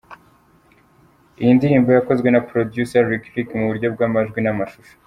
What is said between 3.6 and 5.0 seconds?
buryo bw’amajwi n’amashusho.